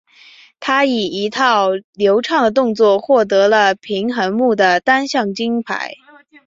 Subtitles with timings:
[0.59, 5.93] 她以一套流畅的动作获得了平衡木的单项金牌。